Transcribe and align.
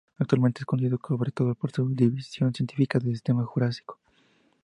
Actualmente 0.17 0.61
es 0.61 0.65
conocido 0.65 0.99
sobre 1.07 1.29
todo 1.31 1.53
por 1.53 1.71
su 1.71 1.87
definición 1.87 2.55
científica 2.55 2.97
del 2.97 3.11
Sistema 3.13 3.45
Jurásico. 3.45 3.99